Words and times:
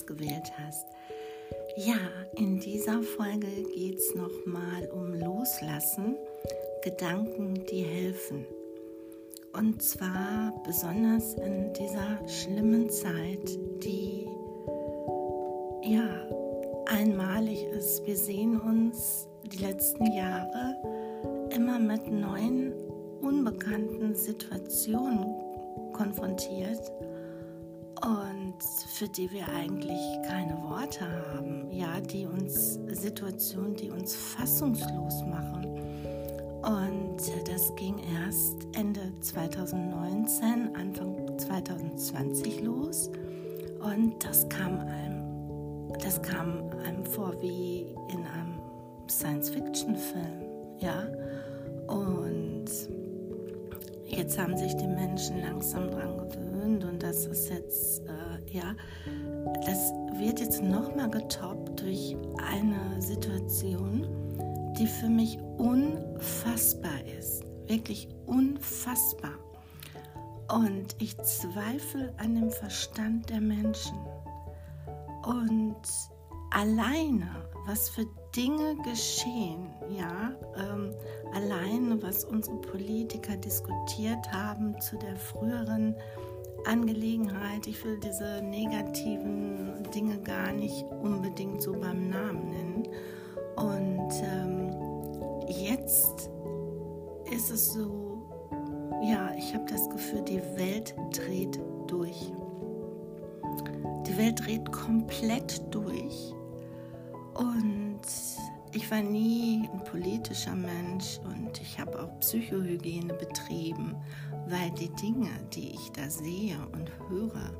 ausgewählt 0.00 0.52
hast. 0.64 0.86
Ja, 1.76 1.96
in 2.36 2.60
dieser 2.60 3.02
Folge 3.02 3.46
geht 3.74 3.98
es 3.98 4.14
nochmal 4.14 4.88
um 4.92 5.14
Loslassen, 5.14 6.16
Gedanken, 6.82 7.54
die 7.70 7.82
helfen. 7.82 8.46
Und 9.52 9.82
zwar 9.82 10.54
besonders 10.64 11.34
in 11.34 11.72
dieser 11.74 12.26
schlimmen 12.28 12.88
Zeit, 12.88 13.58
die 13.82 14.26
ja 15.82 16.28
einmalig 16.86 17.64
ist. 17.64 18.06
Wir 18.06 18.16
sehen 18.16 18.60
uns 18.60 19.26
die 19.52 19.58
letzten 19.58 20.12
Jahre 20.12 20.76
immer 21.54 21.78
mit 21.78 22.10
neuen, 22.10 22.72
unbekannten 23.20 24.14
Situationen 24.14 25.34
konfrontiert 25.92 26.90
und 28.02 28.62
für 28.62 29.08
die 29.08 29.30
wir 29.30 29.48
eigentlich 29.48 30.00
keine 30.26 30.56
Worte 30.62 31.06
haben, 31.34 31.70
ja, 31.70 32.00
die 32.00 32.26
uns 32.26 32.78
Situationen, 32.88 33.74
die 33.74 33.90
uns 33.90 34.14
fassungslos 34.14 35.22
machen. 35.26 35.66
Und 36.62 37.18
das 37.46 37.74
ging 37.76 37.96
erst 38.24 38.66
Ende 38.72 39.12
2019, 39.20 40.74
Anfang 40.76 41.38
2020 41.38 42.62
los 42.62 43.10
und 43.80 44.22
das 44.24 44.48
kam 44.48 44.78
einem, 44.80 45.92
das 46.02 46.20
kam 46.22 46.70
einem 46.84 47.04
vor 47.04 47.34
wie 47.40 47.86
in 48.12 48.26
einem 48.26 48.60
Science-Fiction-Film, 49.08 50.42
ja. 50.78 51.06
Und 51.86 52.66
jetzt 54.20 54.38
haben 54.38 54.54
sich 54.54 54.76
die 54.76 54.86
Menschen 54.86 55.40
langsam 55.40 55.90
dran 55.90 56.18
gewöhnt 56.18 56.84
und 56.84 57.02
das 57.02 57.24
ist 57.24 57.48
jetzt, 57.48 58.02
äh, 58.06 58.52
ja, 58.52 58.74
das 59.64 59.92
wird 60.18 60.40
jetzt 60.40 60.62
nochmal 60.62 61.08
getoppt 61.08 61.80
durch 61.80 62.14
eine 62.52 63.00
Situation, 63.00 64.06
die 64.78 64.86
für 64.86 65.08
mich 65.08 65.38
unfassbar 65.56 67.02
ist. 67.18 67.44
Wirklich 67.66 68.08
unfassbar. 68.26 69.38
Und 70.52 70.94
ich 70.98 71.16
zweifle 71.22 72.12
an 72.18 72.34
dem 72.34 72.50
Verstand 72.50 73.30
der 73.30 73.40
Menschen. 73.40 73.96
Und 75.24 75.80
alleine, 76.50 77.30
was 77.66 77.88
für 77.88 78.04
Dinge 78.36 78.76
geschehen, 78.84 79.70
ja, 79.88 80.32
ähm, 80.56 80.94
allein 81.34 82.00
was 82.00 82.24
unsere 82.24 82.56
Politiker 82.56 83.36
diskutiert 83.36 84.30
haben 84.32 84.80
zu 84.80 84.96
der 84.98 85.16
früheren 85.16 85.96
Angelegenheit, 86.64 87.66
ich 87.66 87.84
will 87.84 87.98
diese 87.98 88.42
negativen 88.42 89.82
Dinge 89.94 90.18
gar 90.18 90.52
nicht 90.52 90.84
unbedingt 91.02 91.62
so 91.62 91.72
beim 91.72 92.08
Namen 92.08 92.50
nennen. 92.50 92.88
Und 93.56 94.12
ähm, 94.22 94.70
jetzt 95.48 96.30
ist 97.32 97.50
es 97.50 97.72
so, 97.72 98.22
ja, 99.02 99.32
ich 99.36 99.54
habe 99.54 99.64
das 99.70 99.88
Gefühl, 99.88 100.22
die 100.22 100.42
Welt 100.56 100.94
dreht 101.12 101.58
durch. 101.88 102.32
Die 104.06 104.16
Welt 104.16 104.44
dreht 104.44 104.70
komplett 104.70 105.62
durch. 105.74 106.34
Und 107.34 107.89
ich 108.72 108.90
war 108.90 109.02
nie 109.02 109.68
ein 109.72 109.84
politischer 109.84 110.54
Mensch 110.54 111.18
und 111.24 111.60
ich 111.60 111.78
habe 111.78 112.00
auch 112.00 112.20
Psychohygiene 112.20 113.14
betrieben, 113.14 113.96
weil 114.48 114.70
die 114.72 114.90
Dinge, 114.90 115.30
die 115.52 115.70
ich 115.70 115.90
da 115.92 116.08
sehe 116.08 116.56
und 116.72 116.90
höre, 117.08 117.52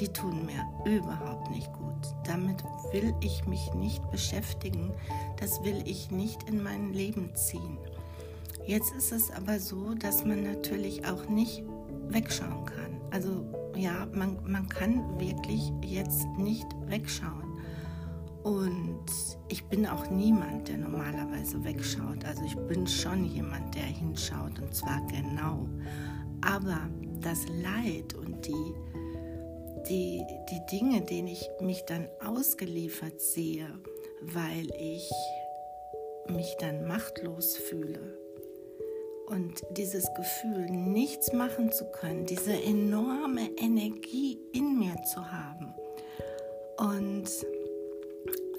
die 0.00 0.08
tun 0.08 0.46
mir 0.46 0.64
überhaupt 0.90 1.50
nicht 1.50 1.70
gut. 1.72 2.14
Damit 2.26 2.64
will 2.92 3.14
ich 3.20 3.46
mich 3.46 3.72
nicht 3.74 4.10
beschäftigen, 4.10 4.92
das 5.38 5.62
will 5.62 5.82
ich 5.84 6.10
nicht 6.10 6.48
in 6.48 6.62
mein 6.62 6.92
Leben 6.92 7.34
ziehen. 7.34 7.78
Jetzt 8.66 8.94
ist 8.94 9.12
es 9.12 9.30
aber 9.30 9.60
so, 9.60 9.94
dass 9.94 10.24
man 10.24 10.42
natürlich 10.42 11.06
auch 11.06 11.28
nicht 11.28 11.62
wegschauen 12.08 12.64
kann. 12.64 13.00
Also 13.10 13.44
ja, 13.76 14.06
man, 14.14 14.38
man 14.46 14.68
kann 14.68 15.20
wirklich 15.20 15.72
jetzt 15.82 16.26
nicht 16.38 16.66
wegschauen. 16.86 17.43
Und 18.44 19.06
ich 19.48 19.64
bin 19.64 19.86
auch 19.86 20.10
niemand, 20.10 20.68
der 20.68 20.76
normalerweise 20.76 21.64
wegschaut. 21.64 22.24
Also 22.26 22.44
ich 22.44 22.54
bin 22.68 22.86
schon 22.86 23.24
jemand, 23.24 23.74
der 23.74 23.82
hinschaut 23.82 24.60
und 24.60 24.74
zwar 24.74 25.00
genau. 25.06 25.66
Aber 26.42 26.88
das 27.22 27.46
Leid 27.48 28.12
und 28.14 28.46
die, 28.46 28.74
die, 29.88 30.22
die 30.50 30.60
Dinge, 30.70 31.00
denen 31.00 31.28
ich 31.28 31.48
mich 31.60 31.84
dann 31.86 32.06
ausgeliefert 32.22 33.18
sehe, 33.18 33.66
weil 34.20 34.68
ich 34.78 35.10
mich 36.28 36.54
dann 36.60 36.86
machtlos 36.86 37.56
fühle 37.56 38.18
und 39.26 39.62
dieses 39.70 40.06
Gefühl, 40.14 40.66
nichts 40.70 41.32
machen 41.32 41.72
zu 41.72 41.86
können, 41.86 42.26
diese 42.26 42.52
enorme 42.52 43.50
Energie 43.56 44.38
in 44.52 44.78
mir 44.78 44.96
zu 45.04 45.32
haben 45.32 45.74
und 46.76 47.30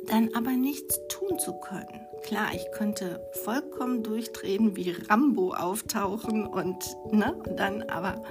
dann 0.08 0.30
aber 0.34 0.52
nichts 0.52 1.00
tun 1.08 1.40
zu 1.40 1.54
können. 1.60 2.02
Klar, 2.24 2.48
ich 2.56 2.72
könnte 2.72 3.22
vollkommen 3.44 4.02
durchdrehen, 4.02 4.76
wie 4.76 4.96
Rambo 5.10 5.54
auftauchen 5.54 6.48
und, 6.48 6.98
ne, 7.12 7.36
dann, 7.56 7.84
aber 7.84 8.24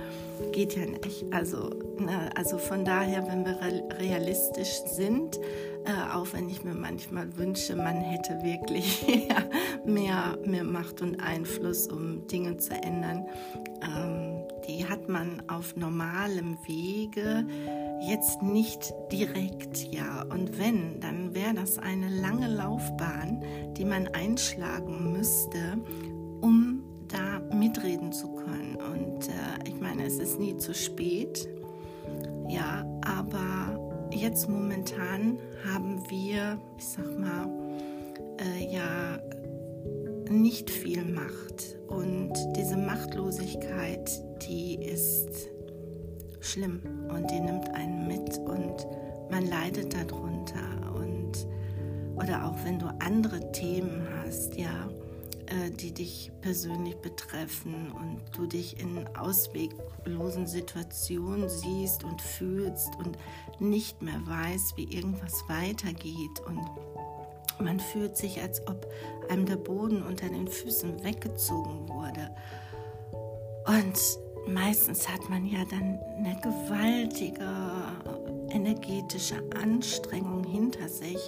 geht 0.53 0.75
ja 0.75 0.85
nicht. 0.85 1.33
Also, 1.33 1.71
ne, 1.99 2.31
also 2.35 2.59
von 2.59 2.85
daher, 2.85 3.29
wenn 3.29 3.45
wir 3.45 3.61
realistisch 4.01 4.81
sind, 4.87 5.39
äh, 5.85 6.13
auch 6.13 6.27
wenn 6.33 6.49
ich 6.49 6.65
mir 6.65 6.75
manchmal 6.75 7.37
wünsche, 7.37 7.77
man 7.77 8.01
hätte 8.01 8.43
wirklich 8.43 9.07
mehr, 9.85 10.39
mehr 10.45 10.65
Macht 10.65 11.01
und 11.01 11.21
Einfluss, 11.21 11.87
um 11.87 12.27
Dinge 12.27 12.57
zu 12.57 12.75
ändern, 12.75 13.29
ähm, 13.81 14.43
die 14.67 14.89
hat 14.89 15.09
man 15.09 15.43
auf 15.49 15.77
normalem 15.77 16.59
Wege 16.67 17.47
jetzt 18.01 18.43
nicht 18.43 18.93
direkt, 19.11 19.93
ja. 19.93 20.25
Und 20.31 20.59
wenn, 20.59 21.01
dann 21.01 21.35
wäre 21.35 21.55
das 21.55 21.79
eine 21.79 22.09
lange 22.09 22.49
Laufbahn, 22.49 23.43
die 23.77 23.85
man 23.85 24.09
einschlagen 24.09 25.13
müsste, 25.13 25.79
um 26.41 26.83
da 27.09 27.41
mitreden 27.55 28.13
zu 28.13 28.29
können. 28.29 28.77
Und 28.77 29.29
äh, 29.29 29.69
ich 29.69 29.81
meine, 29.81 30.05
es 30.05 30.19
ist 30.19 30.39
nie 30.39 30.57
zu 30.57 30.75
spät, 30.75 31.49
ja, 32.49 32.85
aber 33.05 34.09
jetzt 34.13 34.49
momentan 34.49 35.39
haben 35.67 36.03
wir, 36.09 36.59
ich 36.79 36.87
sag 36.87 37.19
mal, 37.19 37.49
äh, 38.39 38.73
ja, 38.73 39.19
nicht 40.31 40.71
viel 40.71 41.05
Macht. 41.05 41.79
Und 41.89 42.33
diese 42.57 42.77
Machtlosigkeit, 42.77 44.11
die 44.47 44.77
ist 44.77 45.54
schlimm. 46.45 46.81
Und 47.09 47.31
die 47.31 47.41
nimmt 47.41 47.69
einen 47.71 48.07
mit 48.07 48.39
und 48.39 48.87
man 49.31 49.47
leidet 49.47 49.95
darunter. 49.95 50.95
Und 50.95 51.47
oder 52.17 52.47
auch 52.47 52.57
wenn 52.65 52.79
du 52.79 52.87
andere 53.01 53.53
Themen 53.53 54.07
hast, 54.23 54.57
ja, 54.57 54.89
äh, 55.47 55.71
die 55.71 55.93
dich 55.93 56.31
persönlich 56.41 56.97
betreffen 56.97 57.93
und 57.93 58.21
du 58.33 58.47
dich 58.47 58.81
in 58.81 59.07
ausweglosen 59.17 60.47
Situationen 60.47 61.49
siehst 61.49 62.05
und 62.05 62.23
fühlst 62.23 62.97
und 62.97 63.19
nicht 63.59 64.01
mehr 64.01 64.21
weißt, 64.25 64.77
wie 64.77 64.85
irgendwas 64.85 65.45
weitergeht. 65.49 66.41
Und 66.47 66.61
man 67.63 67.79
fühlt 67.79 68.17
sich, 68.17 68.41
als 68.41 68.67
ob 68.67 68.87
einem 69.29 69.47
der 69.47 69.57
Boden 69.57 70.03
unter 70.03 70.29
den 70.29 70.49
Füßen 70.49 71.05
weggezogen 71.05 71.89
wurde. 71.89 72.31
Und 73.67 73.99
meistens 74.47 75.09
hat 75.09 75.29
man 75.29 75.47
ja 75.47 75.65
dann 75.71 75.99
eine 76.19 76.37
gewaltige 76.41 77.47
energetische 78.51 79.43
Anstrengung 79.61 80.45
hinter 80.45 80.89
sich 80.89 81.19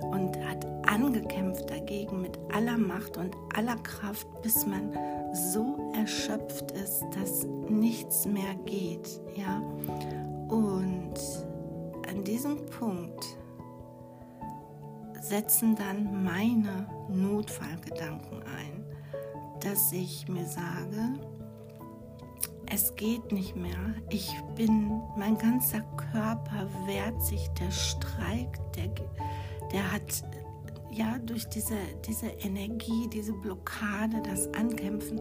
und 0.00 0.36
hat 0.44 0.64
angekämpft 0.88 1.68
dagegen 1.68 2.22
mit 2.22 2.38
aller 2.52 2.78
Macht 2.78 3.16
und 3.16 3.36
aller 3.54 3.76
Kraft, 3.76 4.26
bis 4.42 4.66
man 4.66 4.96
so 5.52 5.92
erschöpft 5.94 6.72
ist, 6.72 7.04
dass 7.18 7.44
nichts 7.68 8.26
mehr 8.26 8.54
geht, 8.64 9.20
ja? 9.36 9.58
Und 10.48 11.14
an 12.08 12.24
diesem 12.24 12.66
Punkt 12.66 13.24
setzen 15.20 15.76
dann 15.76 16.24
meine 16.24 16.86
Notfallgedanken 17.08 18.42
ein, 18.42 18.84
dass 19.60 19.92
ich 19.92 20.26
mir 20.28 20.46
sage, 20.46 21.20
es 22.70 22.94
geht 22.94 23.32
nicht 23.32 23.56
mehr. 23.56 23.94
Ich 24.10 24.32
bin, 24.56 25.02
mein 25.16 25.36
ganzer 25.36 25.80
Körper 25.96 26.68
wehrt 26.86 27.20
sich, 27.22 27.48
der 27.60 27.70
streikt, 27.70 28.60
der, 28.76 28.88
der 29.72 29.92
hat 29.92 30.24
ja 30.90 31.18
durch 31.18 31.48
diese, 31.48 31.76
diese 32.06 32.26
Energie, 32.26 33.08
diese 33.12 33.32
Blockade, 33.32 34.22
das 34.24 34.52
Ankämpfen, 34.54 35.20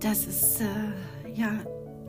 das 0.00 0.26
ist, 0.26 0.60
äh, 0.60 1.32
ja, 1.34 1.50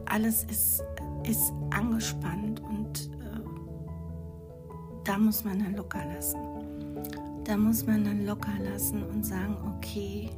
alles 0.06 0.46
ist, 0.46 0.84
ist 1.24 1.54
angespannt 1.72 2.62
und 2.62 3.10
äh, 3.22 3.40
da 5.04 5.18
muss 5.18 5.44
man 5.44 5.60
dann 5.60 5.76
locker 5.76 6.04
lassen. 6.06 6.40
Da 7.44 7.58
muss 7.58 7.86
man 7.86 8.06
dann 8.06 8.26
locker 8.26 8.58
lassen 8.64 9.04
und 9.04 9.26
sagen, 9.26 9.58
okay, 9.78 10.30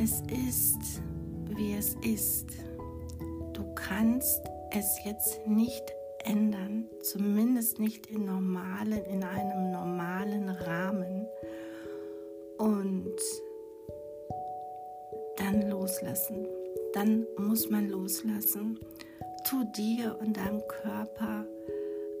es 0.00 0.22
ist, 0.30 1.02
wie 1.56 1.74
es 1.74 1.96
ist. 2.02 2.52
Kannst 3.88 4.42
es 4.72 5.04
jetzt 5.04 5.46
nicht 5.46 5.84
ändern, 6.24 6.88
zumindest 7.02 7.78
nicht 7.78 8.08
in 8.08 8.24
normalen, 8.24 9.04
in 9.04 9.22
einem 9.22 9.70
normalen 9.70 10.48
Rahmen. 10.48 11.24
Und 12.58 13.14
dann 15.36 15.70
loslassen. 15.70 16.48
Dann 16.94 17.26
muss 17.38 17.70
man 17.70 17.88
loslassen. 17.88 18.80
Tu 19.48 19.62
dir 19.76 20.18
und 20.20 20.36
deinem 20.36 20.66
Körper, 20.66 21.46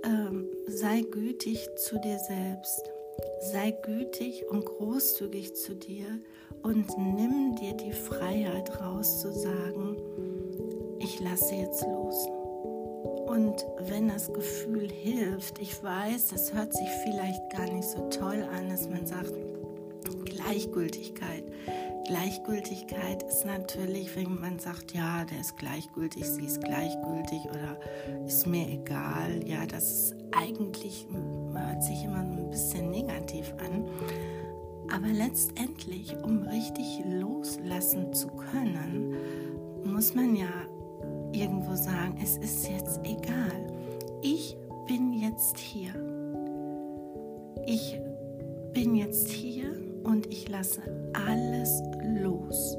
ähm, 0.04 0.48
sei 0.68 1.00
gütig 1.00 1.68
zu 1.76 1.98
dir 1.98 2.18
selbst. 2.18 2.92
Sei 3.40 3.72
gütig 3.72 4.44
und 4.48 4.64
großzügig 4.64 5.56
zu 5.56 5.74
dir 5.74 6.20
und 6.62 6.86
nimm 6.96 7.56
dir 7.56 7.72
die 7.72 7.92
Freiheit 7.92 8.80
raus 8.80 9.20
zu 9.20 9.32
sagen, 9.32 9.96
ich 11.06 11.20
lasse 11.20 11.54
jetzt 11.54 11.82
los. 11.82 12.26
Und 13.26 13.64
wenn 13.88 14.08
das 14.08 14.32
Gefühl 14.32 14.88
hilft, 14.90 15.60
ich 15.60 15.82
weiß, 15.82 16.28
das 16.28 16.52
hört 16.52 16.72
sich 16.72 16.88
vielleicht 17.04 17.50
gar 17.50 17.72
nicht 17.72 17.88
so 17.88 18.08
toll 18.08 18.44
an, 18.52 18.68
dass 18.68 18.88
man 18.88 19.06
sagt, 19.06 19.32
Gleichgültigkeit. 20.24 21.44
Gleichgültigkeit 22.06 23.22
ist 23.22 23.44
natürlich, 23.44 24.14
wenn 24.16 24.40
man 24.40 24.58
sagt, 24.58 24.94
ja, 24.94 25.24
der 25.24 25.40
ist 25.40 25.56
gleichgültig, 25.56 26.24
sie 26.24 26.44
ist 26.44 26.60
gleichgültig 26.60 27.40
oder 27.50 27.78
ist 28.26 28.46
mir 28.46 28.68
egal. 28.68 29.42
Ja, 29.44 29.66
das 29.66 29.90
ist 29.90 30.16
eigentlich, 30.36 31.06
hört 31.52 31.82
sich 31.82 32.04
immer 32.04 32.20
ein 32.20 32.50
bisschen 32.50 32.90
negativ 32.90 33.52
an. 33.58 33.84
Aber 34.92 35.08
letztendlich, 35.08 36.16
um 36.22 36.42
richtig 36.42 37.00
loslassen 37.04 38.12
zu 38.12 38.28
können, 38.28 39.16
muss 39.84 40.14
man 40.14 40.36
ja 40.36 40.48
irgendwo 41.36 41.74
sagen, 41.74 42.18
es 42.22 42.36
ist 42.38 42.68
jetzt 42.68 43.00
egal. 43.04 43.66
Ich 44.22 44.56
bin 44.86 45.12
jetzt 45.12 45.58
hier. 45.58 45.90
Ich 47.66 47.98
bin 48.72 48.94
jetzt 48.94 49.28
hier 49.28 49.72
und 50.04 50.26
ich 50.26 50.48
lasse 50.48 50.82
alles 51.12 51.82
los. 52.20 52.76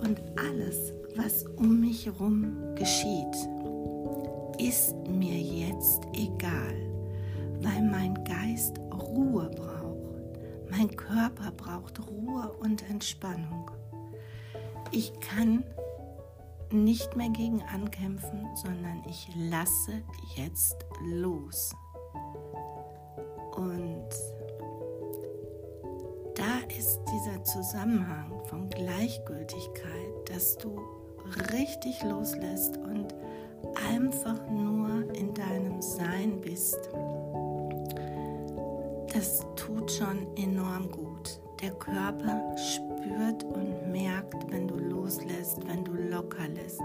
Und 0.00 0.20
alles, 0.36 0.92
was 1.16 1.44
um 1.56 1.80
mich 1.80 2.06
herum 2.06 2.56
geschieht, 2.76 3.34
ist 4.58 4.94
mir 5.08 5.36
jetzt 5.36 6.02
egal, 6.12 6.76
weil 7.60 7.82
mein 7.82 8.14
Geist 8.24 8.78
Ruhe 8.92 9.50
braucht. 9.50 10.38
Mein 10.70 10.94
Körper 10.94 11.50
braucht 11.56 11.98
Ruhe 12.08 12.52
und 12.60 12.88
Entspannung. 12.88 13.70
Ich 14.92 15.12
kann 15.20 15.64
nicht 16.72 17.16
mehr 17.16 17.30
gegen 17.30 17.62
ankämpfen, 17.62 18.48
sondern 18.54 19.02
ich 19.08 19.28
lasse 19.36 20.02
jetzt 20.36 20.76
los. 21.02 21.74
Und 23.56 24.08
da 26.34 26.60
ist 26.78 27.00
dieser 27.12 27.42
Zusammenhang 27.44 28.32
von 28.46 28.68
Gleichgültigkeit, 28.70 30.30
dass 30.30 30.56
du 30.58 30.78
richtig 31.52 32.02
loslässt 32.04 32.76
und 32.76 33.14
einfach 33.90 34.48
nur 34.48 35.12
in 35.14 35.34
deinem 35.34 35.82
Sein 35.82 36.40
bist. 36.40 36.78
Das 39.12 39.44
tut 39.56 39.90
schon 39.90 40.26
enorm 40.36 40.90
gut. 40.90 41.40
Der 41.60 41.72
Körper 41.72 42.56
spürt 42.56 42.87
und 43.44 43.90
merkt, 43.90 44.50
wenn 44.50 44.68
du 44.68 44.76
loslässt, 44.76 45.66
wenn 45.66 45.84
du 45.84 45.92
locker 45.92 46.48
lässt. 46.48 46.80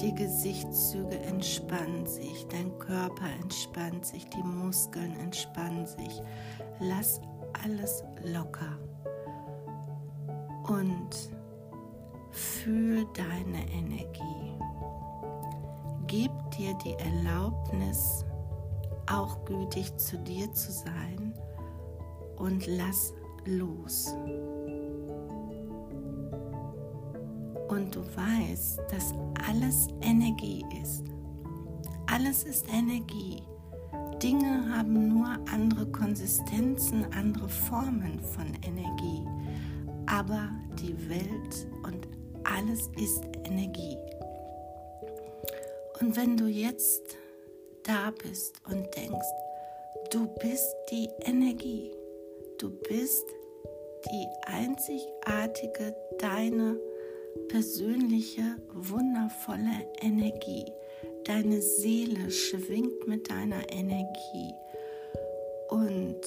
Die 0.00 0.14
Gesichtszüge 0.14 1.18
entspannen 1.20 2.06
sich, 2.06 2.46
dein 2.48 2.76
Körper 2.78 3.28
entspannt 3.42 4.06
sich, 4.06 4.26
die 4.28 4.42
Muskeln 4.42 5.18
entspannen 5.20 5.86
sich. 5.86 6.22
Lass 6.80 7.20
alles 7.64 8.04
locker 8.24 8.78
und 10.68 11.30
fühl 12.30 13.06
deine 13.14 13.68
Energie. 13.72 14.54
Gib 16.06 16.30
dir 16.52 16.74
die 16.84 16.94
Erlaubnis, 16.94 18.24
auch 19.10 19.44
gütig 19.44 19.96
zu 19.96 20.18
dir 20.18 20.52
zu 20.52 20.72
sein 20.72 21.34
und 22.36 22.66
lass 22.66 23.12
los. 23.44 24.14
Weißt, 28.18 28.80
dass 28.90 29.14
alles 29.48 29.88
Energie 30.02 30.64
ist. 30.82 31.04
Alles 32.12 32.42
ist 32.44 32.66
Energie. 32.72 33.42
Dinge 34.22 34.76
haben 34.76 35.08
nur 35.08 35.26
andere 35.52 35.86
Konsistenzen, 35.92 37.06
andere 37.12 37.48
Formen 37.48 38.20
von 38.20 38.52
Energie 38.66 39.24
aber 40.08 40.50
die 40.80 41.08
Welt 41.08 41.66
und 41.82 42.08
alles 42.44 42.88
ist 42.96 43.24
Energie. 43.44 43.96
Und 46.00 46.16
wenn 46.16 46.36
du 46.36 46.46
jetzt 46.46 47.16
da 47.82 48.12
bist 48.22 48.54
und 48.66 48.94
denkst, 48.96 49.28
du 50.10 50.26
bist 50.38 50.74
die 50.90 51.08
Energie, 51.24 51.90
du 52.58 52.70
bist 52.70 53.26
die 54.06 54.26
einzigartige, 54.46 55.94
deine 56.18 56.78
persönliche, 57.48 58.56
wundervolle 58.72 59.86
Energie. 60.00 60.66
Deine 61.24 61.60
Seele 61.60 62.30
schwingt 62.30 63.06
mit 63.06 63.30
deiner 63.30 63.70
Energie 63.70 64.54
und 65.68 66.24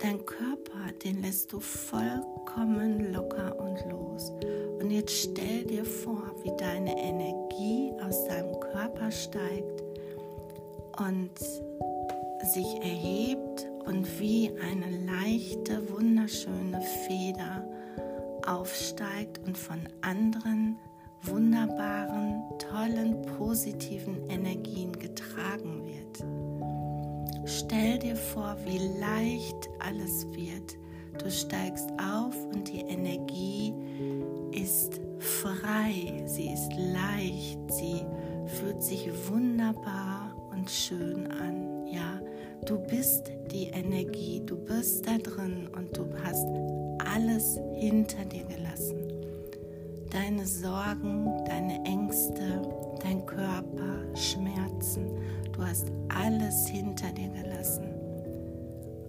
Dein 0.00 0.24
Körper, 0.24 0.92
den 1.02 1.22
lässt 1.22 1.52
du 1.52 1.58
vollkommen 1.58 3.12
locker 3.12 3.58
und 3.58 3.78
los. 3.90 4.32
Und 4.78 4.92
jetzt 4.92 5.12
stell 5.12 5.64
dir 5.64 5.84
vor, 5.84 6.22
wie 6.44 6.52
deine 6.56 6.96
Energie 6.96 7.90
aus 8.06 8.24
deinem 8.26 8.60
Körper 8.60 9.10
steigt 9.10 9.82
und 11.00 11.36
sich 12.54 12.76
erhebt 12.80 13.68
und 13.86 14.20
wie 14.20 14.52
eine 14.60 15.04
leichte, 15.04 15.82
wunderschöne 15.90 16.80
Feder 16.80 17.66
aufsteigt 18.48 19.40
und 19.46 19.56
von 19.56 19.80
anderen 20.00 20.78
wunderbaren, 21.22 22.42
tollen, 22.58 23.22
positiven 23.22 24.28
Energien 24.30 24.92
getragen 24.92 25.84
wird. 25.84 26.24
Stell 27.44 27.98
dir 27.98 28.16
vor, 28.16 28.56
wie 28.64 28.78
leicht 29.00 29.68
alles 29.80 30.26
wird. 30.32 30.76
Du 31.22 31.30
steigst 31.30 31.90
auf 31.98 32.34
und 32.54 32.68
die 32.68 32.80
Energie 32.80 33.74
ist 34.52 35.00
frei, 35.18 36.22
sie 36.26 36.50
ist 36.50 36.72
leicht, 36.76 37.58
sie 37.72 38.04
fühlt 38.46 38.82
sich 38.82 39.08
wunderbar 39.28 40.34
und 40.52 40.70
schön 40.70 41.26
an. 41.32 41.86
Ja, 41.86 42.20
du 42.66 42.78
bist 42.78 43.32
die 43.50 43.68
Energie, 43.68 44.42
du 44.44 44.56
bist 44.56 45.06
da 45.06 45.18
drin 45.18 45.68
und 45.74 45.96
du 45.96 46.06
hast 46.22 46.46
alles 47.14 47.58
hinter 47.74 48.24
dir 48.24 48.44
gelassen. 48.44 48.96
Deine 50.10 50.46
Sorgen, 50.46 51.44
deine 51.44 51.84
Ängste, 51.84 52.62
dein 53.02 53.24
Körper, 53.26 54.16
Schmerzen, 54.16 55.06
Du 55.58 55.64
hast 55.66 55.90
alles 56.08 56.68
hinter 56.68 57.10
dir 57.10 57.30
gelassen. 57.30 57.92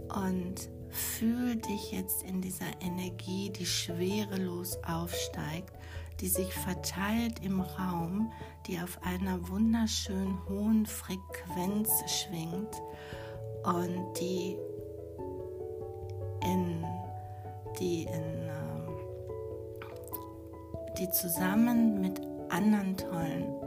Und 0.09 0.67
fühl 0.89 1.57
dich 1.57 1.91
jetzt 1.91 2.23
in 2.23 2.41
dieser 2.41 2.65
Energie, 2.81 3.51
die 3.51 3.67
schwerelos 3.67 4.79
aufsteigt, 4.83 5.71
die 6.19 6.27
sich 6.27 6.51
verteilt 6.51 7.45
im 7.45 7.61
Raum, 7.61 8.31
die 8.65 8.79
auf 8.79 8.97
einer 9.03 9.47
wunderschön 9.47 10.39
hohen 10.49 10.87
Frequenz 10.87 11.91
schwingt 12.07 12.81
und 13.63 14.19
die 14.19 14.57
in 16.43 16.83
die 17.79 18.03
in 18.03 18.13
ähm, 18.13 18.95
die 20.97 21.09
zusammen 21.09 22.01
mit 22.01 22.21
anderen 22.49 22.97
tollen 22.97 23.59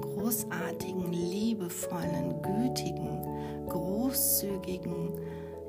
großartigen, 0.00 1.12
liebevollen, 1.12 2.42
gütigen, 2.42 3.68
großzügigen, 3.68 5.12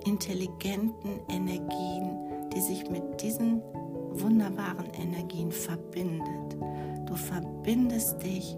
intelligenten 0.06 1.20
Energien, 1.30 2.50
die 2.54 2.62
sich 2.62 2.90
mit 2.90 3.22
diesen 3.22 3.62
wunderbaren 4.12 4.90
Energien 4.94 5.52
verbindet. 5.52 6.58
Du 7.06 7.16
verbindest 7.16 8.22
dich 8.24 8.58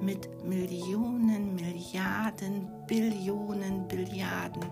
mit 0.00 0.28
Millionen, 0.44 1.54
Milliarden, 1.54 2.68
Billionen, 2.86 3.88
Billiarden 3.88 4.64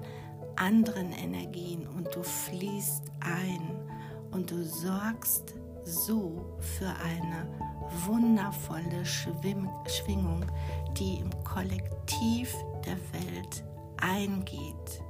anderen 0.56 1.12
Energien 1.12 1.86
und 1.96 2.14
du 2.14 2.22
fließt 2.22 3.02
ein 3.20 3.73
und 4.34 4.50
du 4.50 4.62
sorgst 4.64 5.54
so 5.84 6.58
für 6.58 6.88
eine 6.88 7.46
wundervolle 8.06 9.04
Schwim 9.04 9.68
Schwingung, 9.86 10.44
die 10.98 11.20
im 11.20 11.30
Kollektiv 11.44 12.54
der 12.84 12.96
Welt 13.12 13.64
eingeht. 13.98 15.02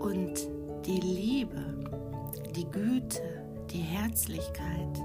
Und 0.00 0.48
die 0.86 1.00
Liebe, 1.00 1.90
die 2.54 2.70
Güte, 2.70 3.44
die 3.70 3.80
Herzlichkeit, 3.80 5.02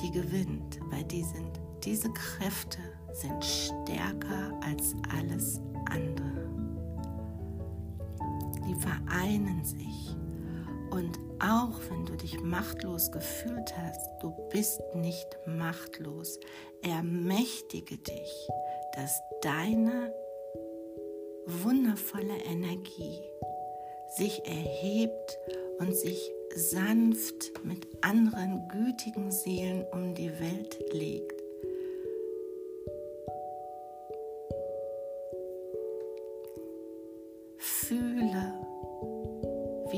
die 0.00 0.10
gewinnt, 0.12 0.78
weil 0.90 1.04
die 1.04 1.24
sind, 1.24 1.60
diese 1.82 2.10
Kräfte 2.12 2.78
sind 3.12 3.44
stärker 3.44 4.52
als 4.62 4.94
alles 5.16 5.60
andere. 5.86 6.30
Die 8.68 8.74
vereinen 8.74 9.64
sich 9.64 10.14
und 10.90 11.18
auch 11.40 11.80
wenn 11.88 12.04
du 12.04 12.16
dich 12.16 12.40
machtlos 12.40 13.10
gefühlt 13.12 13.76
hast, 13.76 14.22
du 14.22 14.30
bist 14.50 14.80
nicht 14.94 15.38
machtlos. 15.46 16.38
Ermächtige 16.82 17.96
dich, 17.96 18.48
dass 18.94 19.20
deine 19.42 20.12
wundervolle 21.46 22.36
Energie 22.44 23.20
sich 24.16 24.44
erhebt 24.44 25.38
und 25.78 25.94
sich 25.94 26.30
sanft 26.54 27.64
mit 27.64 27.86
anderen 28.02 28.68
gütigen 28.68 29.30
Seelen 29.30 29.84
um 29.92 30.14
die 30.14 30.30
Welt 30.40 30.78
legt. 30.92 31.39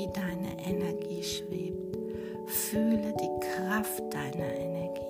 Wie 0.02 0.12
deine 0.12 0.58
Energie 0.66 1.22
schwebt. 1.22 1.96
Fühle 2.46 3.14
die 3.20 3.46
Kraft 3.46 4.02
deiner 4.12 4.52
Energie. 4.52 5.00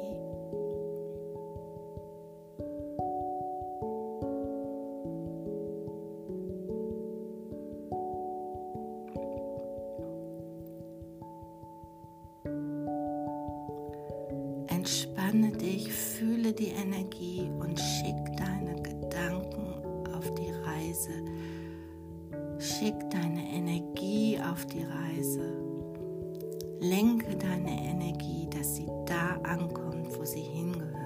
Entspanne 14.68 15.52
dich, 15.52 15.90
fühle 15.92 16.52
die 16.52 16.68
Energie 16.68 17.50
und 17.60 17.78
schick 17.78 18.36
deine 18.36 18.74
Gedanken 18.82 20.06
auf 20.14 20.34
die 20.34 20.50
Reise. 20.50 21.12
Schick 22.62 22.94
deine 23.10 23.42
Energie 23.52 24.38
auf 24.38 24.64
die 24.66 24.84
Reise. 24.84 25.52
Lenke 26.78 27.34
deine 27.34 27.70
Energie, 27.70 28.48
dass 28.50 28.76
sie 28.76 28.86
da 29.04 29.40
ankommt, 29.42 30.16
wo 30.16 30.24
sie 30.24 30.42
hingehört. 30.42 31.01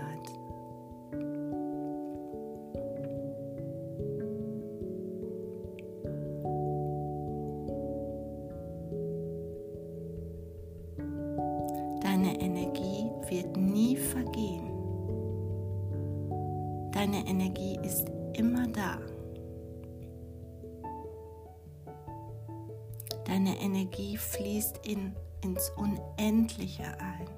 Deine 23.27 23.61
Energie 23.61 24.17
fließt 24.17 24.87
in, 24.87 25.15
ins 25.43 25.71
Unendliche 25.71 26.85
ein. 26.85 27.29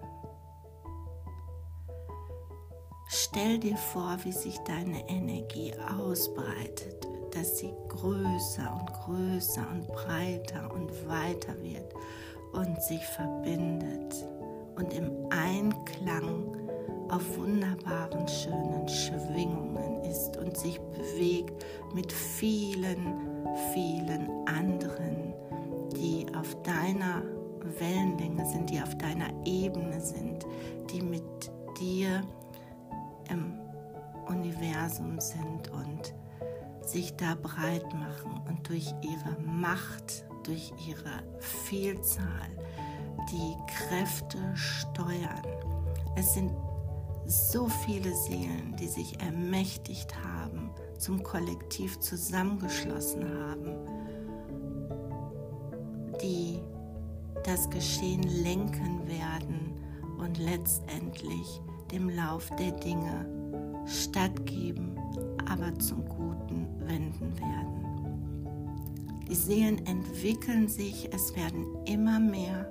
Stell 3.08 3.58
dir 3.58 3.76
vor, 3.76 4.18
wie 4.24 4.32
sich 4.32 4.58
deine 4.58 5.08
Energie 5.08 5.72
ausbreitet, 5.98 7.08
dass 7.32 7.58
sie 7.58 7.72
größer 7.88 8.78
und 8.78 8.92
größer 8.92 9.66
und 9.70 9.86
breiter 9.88 10.70
und 10.74 10.90
weiter 11.08 11.54
wird 11.62 11.94
und 12.52 12.82
sich 12.82 13.02
verbindet 13.04 14.14
und 14.76 14.92
im 14.92 15.10
Einklang 15.30 16.54
auf 17.08 17.38
wunderbaren, 17.38 18.28
schönen 18.28 18.86
Schwingungen 18.88 20.02
ist 20.04 20.36
und 20.36 20.56
sich 20.56 20.78
bewegt 20.78 21.64
mit 21.94 22.12
vielen, 22.12 23.14
vielen 23.72 24.28
anderen, 24.46 25.32
auf 26.48 26.62
deiner 26.62 27.22
Wellenlänge 27.78 28.46
sind, 28.46 28.70
die 28.70 28.80
auf 28.80 28.96
deiner 28.96 29.28
Ebene 29.44 30.00
sind, 30.00 30.46
die 30.90 31.02
mit 31.02 31.22
dir 31.78 32.22
im 33.28 33.58
Universum 34.26 35.20
sind 35.20 35.70
und 35.70 36.14
sich 36.80 37.14
da 37.16 37.34
breit 37.34 37.92
machen 37.92 38.40
und 38.48 38.66
durch 38.66 38.94
ihre 39.02 39.38
Macht, 39.42 40.24
durch 40.44 40.72
ihre 40.88 41.22
Vielzahl 41.40 42.48
die 43.30 43.56
Kräfte 43.70 44.38
steuern. 44.54 45.42
Es 46.16 46.32
sind 46.32 46.50
so 47.26 47.68
viele 47.68 48.14
Seelen, 48.14 48.74
die 48.80 48.88
sich 48.88 49.20
ermächtigt 49.20 50.14
haben, 50.24 50.70
zum 50.98 51.22
Kollektiv 51.22 52.00
zusammengeschlossen 52.00 53.22
haben, 53.38 53.97
das 57.48 57.70
Geschehen 57.70 58.22
lenken 58.42 59.08
werden 59.08 59.72
und 60.18 60.36
letztendlich 60.36 61.62
dem 61.90 62.10
Lauf 62.10 62.50
der 62.58 62.72
Dinge 62.72 63.24
stattgeben, 63.86 64.98
aber 65.48 65.72
zum 65.78 66.06
Guten 66.06 66.68
wenden 66.80 67.34
werden. 67.38 69.24
Die 69.26 69.34
Seelen 69.34 69.86
entwickeln 69.86 70.68
sich, 70.68 71.08
es 71.14 71.34
werden 71.36 71.64
immer 71.86 72.20
mehr 72.20 72.70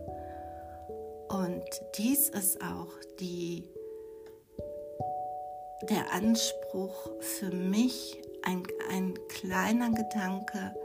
und 1.29 1.63
dies 1.97 2.29
ist 2.29 2.61
auch 2.61 2.93
die, 3.19 3.63
der 5.89 6.13
Anspruch 6.13 7.09
für 7.19 7.49
mich, 7.49 8.21
ein, 8.43 8.61
ein 8.91 9.15
kleiner 9.27 9.89
Gedanke, 9.89 10.75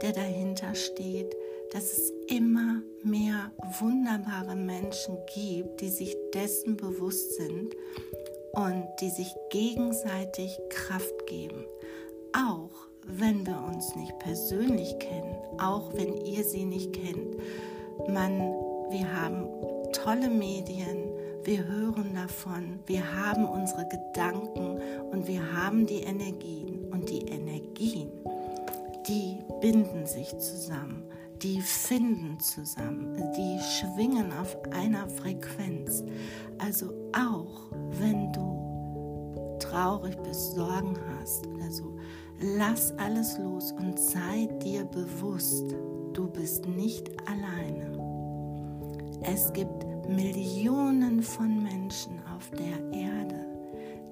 der 0.00 0.12
dahinter 0.12 0.74
steht, 0.74 1.36
dass 1.72 1.84
es 1.84 2.12
immer 2.28 2.82
mehr 3.02 3.50
wunderbare 3.80 4.54
Menschen 4.54 5.16
gibt, 5.34 5.80
die 5.80 5.88
sich 5.88 6.14
dessen 6.34 6.76
bewusst 6.76 7.36
sind 7.36 7.74
und 8.52 8.86
die 9.00 9.08
sich 9.08 9.34
gegenseitig 9.50 10.58
Kraft 10.68 11.26
geben. 11.26 11.64
Auch 12.34 12.88
wenn 13.06 13.46
wir 13.46 13.58
uns 13.66 13.96
nicht 13.96 14.18
persönlich 14.18 14.98
kennen, 14.98 15.34
auch 15.58 15.94
wenn 15.94 16.14
ihr 16.26 16.44
sie 16.44 16.66
nicht 16.66 16.92
kennt. 16.92 17.36
Man, 18.06 18.38
wir 18.90 19.10
haben 19.10 19.46
tolle 19.92 20.28
Medien, 20.28 21.10
wir 21.42 21.66
hören 21.66 22.14
davon, 22.14 22.80
wir 22.86 23.16
haben 23.16 23.46
unsere 23.46 23.88
Gedanken 23.88 24.78
und 25.10 25.26
wir 25.26 25.52
haben 25.52 25.86
die 25.86 26.02
Energien. 26.02 26.84
Und 26.92 27.08
die 27.08 27.26
Energien, 27.26 28.10
die 29.08 29.38
binden 29.60 30.06
sich 30.06 30.28
zusammen, 30.38 31.04
die 31.42 31.60
finden 31.60 32.38
zusammen, 32.38 33.16
die 33.36 33.58
schwingen 33.60 34.32
auf 34.32 34.56
einer 34.70 35.08
Frequenz. 35.08 36.04
Also 36.58 36.92
auch 37.12 37.70
wenn 37.98 38.32
du 38.32 39.56
traurig 39.58 40.16
bist, 40.22 40.54
Sorgen 40.54 40.96
hast 41.18 41.46
oder 41.48 41.70
so, 41.70 41.96
lass 42.40 42.96
alles 42.98 43.38
los 43.38 43.72
und 43.72 43.98
sei 43.98 44.46
dir 44.62 44.84
bewusst, 44.84 45.74
du 46.12 46.28
bist 46.28 46.66
nicht 46.66 47.10
alleine. 47.28 47.98
Es 49.22 49.52
gibt 49.52 49.84
Millionen 50.08 51.22
von 51.22 51.62
Menschen 51.62 52.20
auf 52.36 52.50
der 52.50 52.92
Erde, 52.92 53.46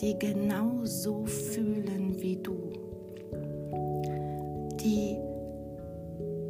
die 0.00 0.18
genau 0.18 0.84
so 0.84 1.24
fühlen 1.26 2.20
wie 2.20 2.36
du, 2.36 2.56
die 4.80 5.29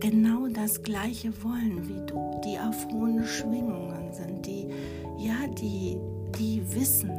genau 0.00 0.48
das 0.48 0.82
Gleiche 0.82 1.30
wollen 1.42 1.88
wie 1.88 2.06
du, 2.06 2.40
die 2.44 2.58
auf 2.58 2.86
hohen 2.92 3.24
Schwingungen 3.24 4.12
sind, 4.12 4.44
die 4.46 4.68
ja, 5.18 5.46
die, 5.46 5.98
die 6.38 6.62
wissen, 6.74 7.10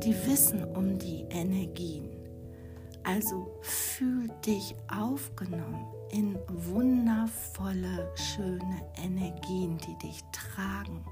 die 0.00 0.14
wissen 0.26 0.64
um 0.76 0.98
die 0.98 1.24
Energien. 1.30 2.10
Also 3.02 3.58
fühl 3.62 4.28
dich 4.46 4.74
aufgenommen 4.88 5.86
in 6.10 6.38
wundervolle, 6.48 8.10
schöne 8.14 8.82
Energien, 9.02 9.78
die 9.78 10.06
dich 10.06 10.20
tragen, 10.32 11.04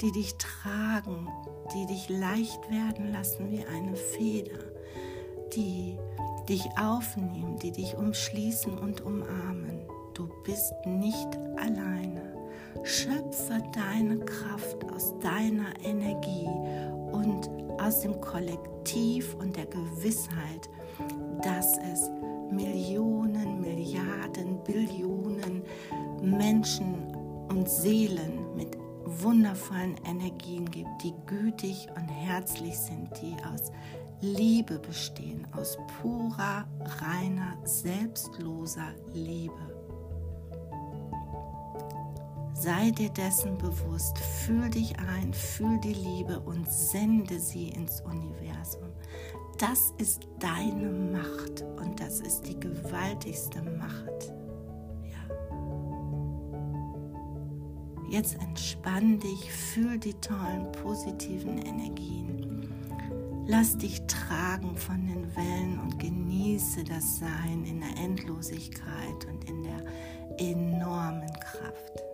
die 0.00 0.12
dich 0.12 0.34
tragen, 0.36 1.28
die 1.74 1.86
dich 1.86 2.08
leicht 2.08 2.70
werden 2.70 3.12
lassen 3.12 3.50
wie 3.50 3.64
eine 3.64 3.96
Feder, 3.96 4.58
die 5.54 5.96
dich 6.48 6.66
aufnehmen, 6.80 7.58
die 7.58 7.72
dich 7.72 7.96
umschließen 7.96 8.78
und 8.78 9.02
umarmen. 9.02 9.80
Du 10.14 10.28
bist 10.44 10.72
nicht 10.86 11.28
alleine. 11.56 12.34
Schöpfe 12.84 13.62
deine 13.72 14.18
Kraft 14.20 14.84
aus 14.94 15.14
deiner 15.20 15.72
Energie 15.84 16.48
und 17.12 17.48
aus 17.80 18.00
dem 18.00 18.20
Kollektiv 18.20 19.34
und 19.34 19.56
der 19.56 19.66
Gewissheit, 19.66 20.68
dass 21.42 21.78
es 21.92 22.10
Millionen, 22.50 23.60
Milliarden, 23.60 24.62
Billionen 24.64 25.62
Menschen 26.22 27.14
und 27.48 27.68
Seelen 27.68 28.56
mit 28.56 28.76
wundervollen 29.04 29.96
Energien 30.04 30.70
gibt, 30.70 31.02
die 31.02 31.14
gütig 31.26 31.88
und 31.94 32.08
herzlich 32.08 32.78
sind, 32.78 33.08
die 33.22 33.34
aus 33.52 33.72
Liebe 34.20 34.80
bestehen, 34.80 35.46
aus 35.52 35.78
purer, 36.00 36.66
reiner, 37.00 37.56
selbstloser 37.64 38.92
Liebe. 39.12 39.54
Sei 42.52 42.90
dir 42.90 43.10
dessen 43.10 43.56
bewusst, 43.56 44.18
fühl 44.18 44.68
dich 44.70 44.98
ein, 44.98 45.32
fühl 45.32 45.78
die 45.78 45.94
Liebe 45.94 46.40
und 46.40 46.68
sende 46.68 47.38
sie 47.38 47.68
ins 47.68 48.00
Universum. 48.00 48.88
Das 49.58 49.92
ist 49.98 50.26
deine 50.40 50.90
Macht 50.90 51.62
und 51.80 52.00
das 52.00 52.18
ist 52.20 52.42
die 52.42 52.58
gewaltigste 52.58 53.62
Macht. 53.62 54.32
Ja. 55.04 55.18
Jetzt 58.10 58.34
entspann 58.42 59.20
dich, 59.20 59.52
fühl 59.52 59.96
die 59.96 60.14
tollen 60.14 60.72
positiven 60.72 61.58
Energien. 61.58 62.37
Lass 63.50 63.78
dich 63.78 64.02
tragen 64.06 64.76
von 64.76 65.06
den 65.06 65.34
Wellen 65.34 65.80
und 65.80 65.98
genieße 65.98 66.84
das 66.84 67.18
Sein 67.18 67.64
in 67.64 67.80
der 67.80 68.04
Endlosigkeit 68.04 69.24
und 69.26 69.48
in 69.48 69.62
der 69.62 69.84
enormen 70.36 71.32
Kraft. 71.40 72.04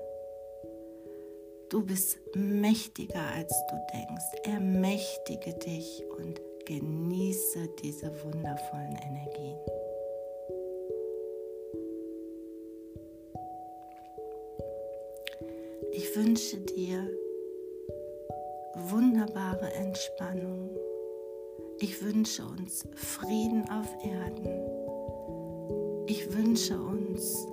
Du 1.71 1.85
bist 1.85 2.21
mächtiger 2.37 3.21
als 3.35 3.53
du 3.69 3.77
denkst. 3.93 4.25
Ermächtige 4.45 5.55
dich 5.55 6.05
und 6.17 6.41
genieße 6.67 7.69
diese 7.83 8.13
wundervollen 8.23 8.97
Energien. 9.05 9.59
Ich 15.91 16.15
wünsche 16.15 16.59
dir 16.59 17.11
wunderbare 18.77 19.73
Entspannung. 19.73 20.71
Ich 21.81 22.03
wünsche 22.03 22.45
uns 22.45 22.87
Frieden 22.95 23.69
auf 23.69 23.89
Erden. 24.05 24.49
Ich 26.07 26.33
wünsche 26.33 26.81
uns 26.81 27.47